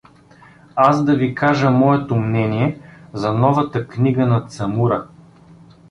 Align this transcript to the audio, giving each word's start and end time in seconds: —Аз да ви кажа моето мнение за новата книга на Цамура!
—Аз 0.75 1.05
да 1.05 1.15
ви 1.15 1.35
кажа 1.35 1.71
моето 1.71 2.15
мнение 2.15 2.79
за 3.13 3.33
новата 3.33 3.87
книга 3.87 4.25
на 4.25 4.41
Цамура! 4.47 5.07